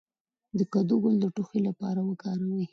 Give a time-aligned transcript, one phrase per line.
[0.57, 2.65] د کدو ګل د ټوخي لپاره وکاروئ